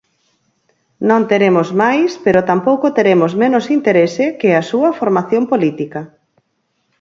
[1.09, 6.01] Non teremos máis pero tampouco teremos menos interese que a súa formación política.